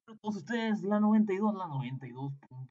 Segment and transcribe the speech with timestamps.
[0.00, 2.63] para todos ustedes, la 92, la 92.1,